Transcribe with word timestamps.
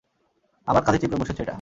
আমার 0.67 0.83
কাঁধে 0.83 0.99
চেপে 1.01 1.17
বসেছে 1.21 1.41
এটা! 1.41 1.49